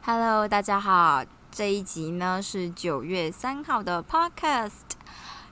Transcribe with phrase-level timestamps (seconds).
[0.00, 4.70] Hello，大家好，这一集呢是九月三号的 Podcast。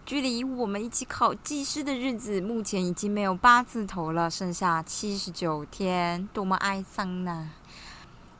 [0.06, 7.50] 距离我们一起考技师的日子，目前已经没有八字头了，剩下七十九天，多么哀伤呢！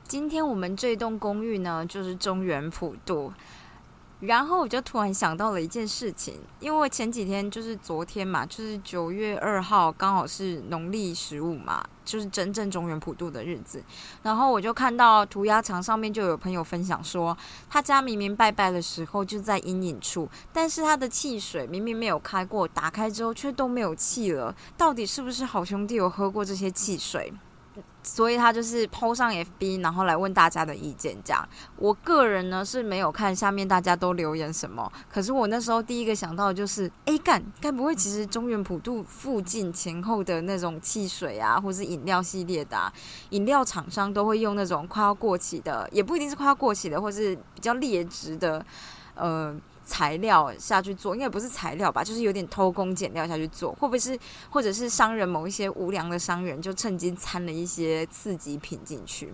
[0.09, 3.33] 今天我们这栋公寓呢，就是中原普渡。
[4.23, 13.83] 然后我就突然想到了一件事情，因为前几天就是昨天嘛，就是九月二号，刚好是农历十五嘛，就是真正中原普渡的日子。
[14.23, 17.37] 然后我就看到涂鸦墙上面就有朋友分享说，
[17.69, 24.55] 他家明明拜拜的时候就在阴影处，但是他的汽水明明没有开过，打开之后却都没有气了。
[24.77, 27.33] 到底是不是好兄弟有喝过这些汽水？
[28.03, 31.17] 所以他就是抛上 FB，然后来问大家的意见。
[31.25, 34.91] 这样，我个人呢是没有看下面大家都留言什么。
[35.09, 42.93] 可是我那时候第一个想到就是，哎干，该不会其实中原普渡附近前后的那种汽水啊，或是饮料系列的
[43.31, 48.65] 饮料厂商都会用那种快要过期的，也不一定是快要过期的，或是比较劣质的，
[49.15, 49.55] 呃。
[49.93, 54.19] 材料下去做，应该不是材料吧，就是有点偷工减料下去做，会不会是，
[54.49, 59.31] 或者是商人某一些无良的商人就趁机掺了一些刺激品进去？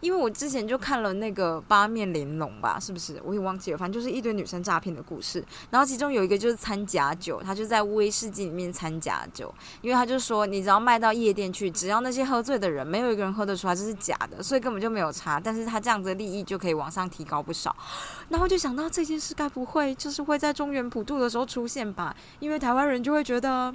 [0.00, 3.20] 因为我之前就看了那个八面玲珑吧，是不是？
[3.24, 5.44] 我也忘记了，反正就是一堆女生诈骗的故事。
[5.70, 15.40] 然后其中有一个就是掺假酒，他就在威士忌里面掺假酒，因为他就说，你只要卖到夜店去，只要那些喝醉的人没有一个人喝得出来这是假的，所以根本就没有差。
[15.40, 17.74] 但是他这样子的利益就可以往上提高不少。
[18.28, 22.14] 然后就想到这件事该不会就是会在中原普渡的时候出现吧？
[22.38, 23.74] 因为台湾人就会觉得，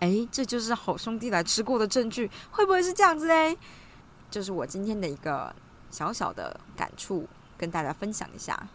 [0.00, 3.56] 哎，这就是好兄弟来吃过的证据，会不会是这样子嘞？
[4.30, 5.54] 就是我今天的一个
[5.92, 8.66] 小小的感触，跟大家分享一下。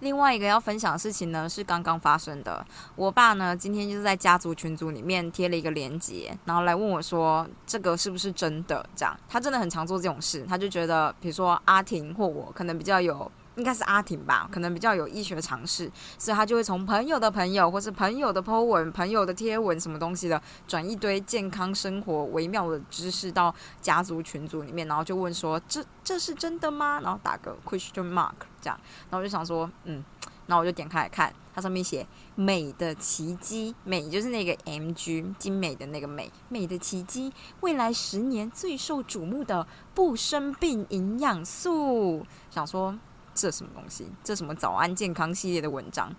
[0.00, 2.64] 另外一个要分享的事情呢，是刚刚发生的。
[2.96, 8.86] 我爸呢，今天就是在家族群组里面贴了一个链接，然后来问我说，这个是不是真的？
[8.96, 10.44] 这样，他真的很常做这种事。
[10.48, 13.30] 他就觉得，比如说阿婷或我，可能比较有。
[13.56, 28.78] 应该是阿婷吧，可能比较有医学常识，所以他就会从朋友的朋友，或是朋友的 po 文、朋友的贴文什么东西的，转一堆健康生活微妙的知识到家族群组里面，然后就问说：“这这是真的吗？”然后打个 question mark 这样，
[29.08, 30.04] 然后我就想说：“嗯。”
[30.46, 42.94] 然后我就点开来看，它上面写“美的奇迹”，美就是那个 M G 精美的那个美，美的奇迹，未来十年最受瞩目的不生病营养素，想说。
[43.34, 44.06] 这什么东西？
[44.22, 46.14] 这什么早安健康系列的文章？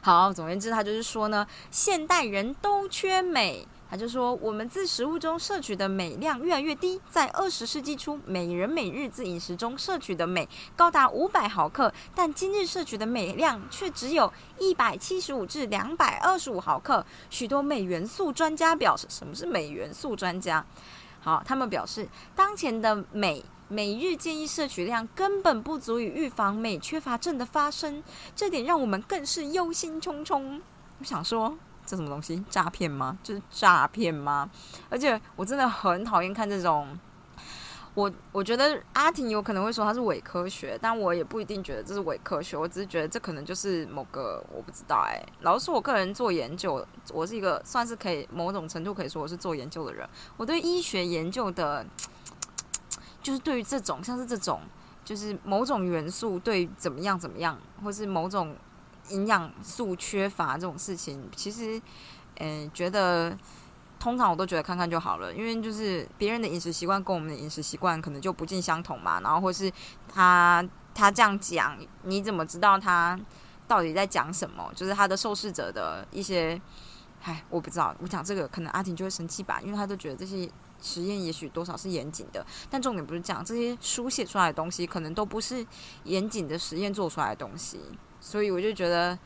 [0.00, 3.66] 好，总而言之，他就是说呢，现代人都缺镁。
[3.90, 10.46] 他就说，我们自食物中摄取的镁量越来越低，在二十世纪初，每人每日自饮食中摄取的镁
[10.76, 17.04] 高达五百毫克，但今日摄取的镁量却只有一百七十五至两百二十五毫克。
[17.30, 20.62] 许多镁元素专家表示，什么是镁元素专家？
[21.28, 23.44] 啊，他们表示，当前的美。
[23.70, 28.02] 每日建议摄取量根本不足以预防美缺乏症的发生，
[28.34, 30.58] 这点让我们更是忧心忡忡。
[30.98, 32.42] 我想说，这什么东西？
[32.48, 33.18] 诈骗吗？
[33.22, 34.48] 就是诈骗吗？
[34.88, 36.98] 而且我真的很讨厌看这种。
[37.98, 42.56] 我我觉得阿婷有可能会说它是伪科学，但我也不一定觉得这是伪科学。
[42.56, 45.20] 我只是觉得这可能就是某个我不知道哎。
[45.40, 50.08] 老实说，我个人做研究，我是一个算是可以某种程度可以说我是做研究的人。
[50.36, 51.84] 我对医学研究的。
[53.20, 54.60] 就是对于这种像是这种，
[55.04, 58.56] 就是某种元素对怎么样怎么样，或是某种
[59.10, 61.82] 营养素缺乏这种事情，其实，
[62.38, 63.36] 嗯，觉得
[63.98, 69.70] 通常我都觉得看看就好了，因为就是别人的饮食习惯跟我们的饮食习惯可能就不尽相同嘛，然后或是
[70.12, 73.18] 他他这样讲，你怎么知道他
[73.66, 74.70] 到底在讲什么？
[74.74, 76.60] 就是他的受试者的一些，
[77.22, 80.48] 唉，我不知道，我讲这个可能阿婷就会生气吧，因为他都觉得这些。
[80.80, 83.44] 实验也许多少是严谨的，但重点不是这样。
[83.44, 85.66] 这些书写出来的东西，可能都不是
[86.04, 87.80] 严谨的实验做出来的东西，
[88.20, 89.18] 所以我就觉得。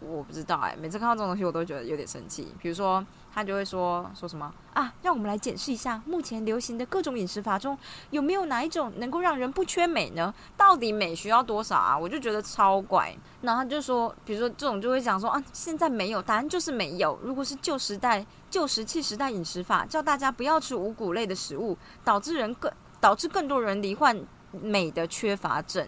[0.00, 2.48] 我不知道哎，每次看到这种东西，我都觉得有点生气。
[2.60, 7.76] 比如说，他就会说说什么啊，让我们来检视一下目前流行的各种饮食法中，
[8.10, 10.32] 有没有哪一种能够让人不缺镁呢？
[10.56, 11.96] 到底镁需要多少啊？
[11.96, 13.14] 我就觉得超怪。
[13.42, 17.18] 然后他就说，比如说这种就会讲说啊，现在没有，答案就是没有。
[17.22, 22.70] 如果是旧时代、旧石器时代饮食法，叫大家不要吃五谷类的食物，导致人更
[23.00, 24.18] 导致更多人罹患
[24.52, 25.86] 镁的缺乏症。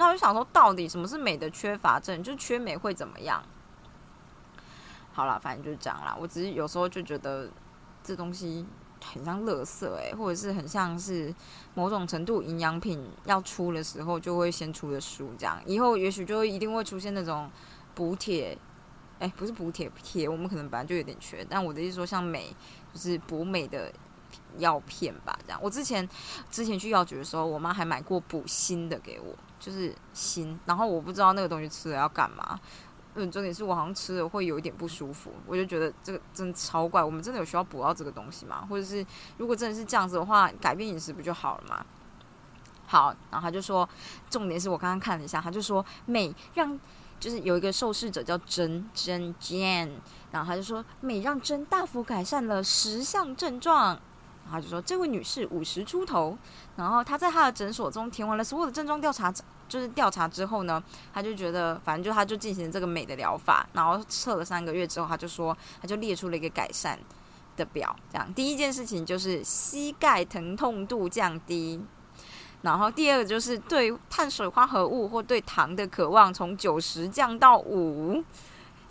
[0.00, 2.22] 那我就想说，到底什么是美的缺乏症？
[2.22, 3.42] 就缺美会怎么样？
[5.12, 6.16] 好了，反正就是这样啦。
[6.18, 7.46] 我只是有时候就觉得
[8.02, 8.64] 这东西
[9.04, 11.34] 很像垃圾诶，或者是很像是
[11.74, 15.60] 某种程度营养品要出的时候就会先出的书这样。
[15.66, 17.50] 以后也许就一定会出现那种
[17.94, 18.56] 补铁
[19.18, 21.46] 哎，不是补铁铁，我们可能本来就有点缺。
[21.46, 22.56] 但我的意思说，像美，
[22.94, 23.92] 就是补美的
[24.56, 25.60] 药片吧，这样。
[25.62, 26.08] 我之前
[26.50, 30.58] 之前去药局的时候，我妈还买过补锌的给我，就是锌。
[30.66, 32.58] 然后我不知道那个东西吃了要干嘛。
[33.14, 37.00] 嗯，重点是我好像吃了会有一点不舒服，我就觉得这个真的超怪。
[37.00, 38.66] 我们真的有需要补到这个东西吗？
[38.68, 41.84] 或者是如果真的是这样子的话，改变饮食不就好了吗？
[42.86, 43.88] 好，然后他就说，
[44.28, 46.76] 重点是我刚刚看了一下，他就说镁让。
[47.18, 49.90] 就是有一个受试者叫真真 Jane，
[50.30, 54.00] 然后他就说美让真大幅改善了十项症状，
[54.50, 56.36] 他就说这位女士五十出头，
[56.76, 59.32] 然后她在她的诊所中填完了所有的症状调查，
[59.68, 60.82] 就是调查之后呢，
[61.14, 66.98] 她就觉得反正就她就进行这个美的疗法，然后测了三个月之后，她就说她就列出了一个改善
[67.56, 71.80] 的表，这样第一件事情就是膝盖疼痛度降低。
[72.62, 78.22] 然后第二个就是对碳水化合物或对糖的渴望从九十降到五，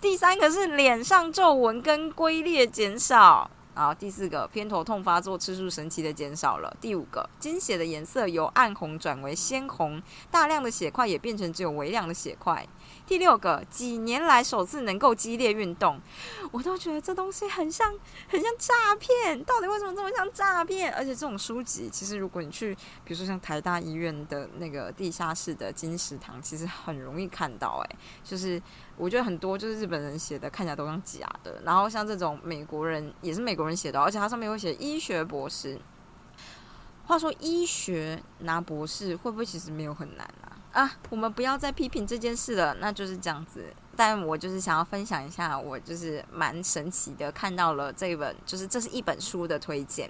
[0.01, 3.47] 第三个是脸上皱纹跟龟裂减少。
[3.75, 6.75] 好第四个偏头痛发作次数神奇的减少了。
[6.81, 12.67] 第五个经血的颜色由暗红转为鲜红，大量的血块也变成只有微量的血块。
[13.05, 15.99] 第六个几年来首次能够激烈运动，
[16.51, 17.91] 我都觉得这东西很像
[18.27, 19.43] 很像诈骗。
[19.43, 20.93] 到底为什么这么像诈骗？
[20.93, 27.83] 而且这种书籍其实如果你去，比如说像台大医院的那个地下室的金石堂，其实很容易看到。
[27.89, 28.61] 诶，就是。
[28.99, 31.61] 我觉得很多就是日本人写的，看起来都像假的。
[31.63, 35.79] 然后像这种美国人也是美国人写的，而且它上面会写医学博士。
[37.05, 40.48] 话说医学拿博士会不会其实没有很难啊？
[40.71, 43.65] 啊，我们不要再批评这件事了，那就是这样子。
[43.95, 50.09] 但我就是想要分享一下，我就是蛮神奇的，看到了这一本，就是这是一本书的推荐。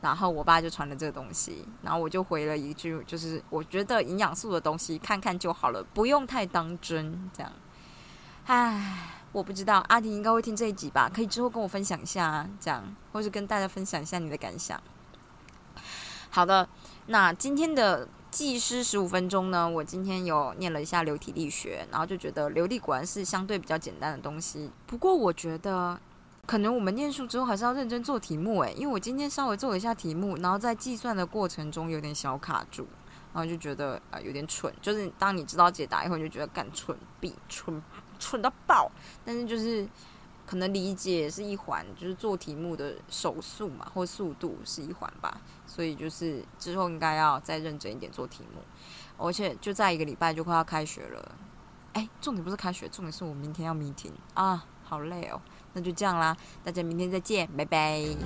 [0.00, 7.52] 然后我爸就传了这个东西，然后我就回了一句，就是我觉得营养素的东西看看就好了，不用太当真，这样。
[8.46, 11.10] 唉，我不知道阿婷应该会听这一集吧？
[11.12, 14.80] 可以之后跟我分享一下，这样，或是跟大家分享一下你的感想。
[16.30, 16.68] 好的，
[17.06, 18.08] 那今天的
[18.38, 19.68] 技师十五分钟呢？
[19.68, 24.70] 我今天有念了一下流体力学，然后就觉得流体果然是相对比较简单的东西。
[24.86, 25.98] 不过我觉得，
[26.46, 32.86] 可能我们念书之后还是要认真做题目诶，因为我今天稍微做了一下题目，然后在计算的过程中有点小卡住，
[33.34, 34.72] 然后就觉得啊有点蠢。
[34.80, 37.82] 就是当你知道解答以后，你就觉得干蠢逼蠢。
[38.20, 38.88] 蠢到爆，
[39.24, 39.84] 但是就是
[40.48, 48.62] 可能理解是一环，就是做题目的手速嘛，或速度是一环吧，所以就是之后应该要再认真一点做题目，
[49.18, 51.36] 而且就在一个礼拜就快要开学了，
[51.92, 55.38] 哎，重点不是开学，重点是我明天要 meeting 啊，好累哦，
[55.74, 56.34] 那就这样啦，
[56.64, 58.16] 大家明天再见，拜拜。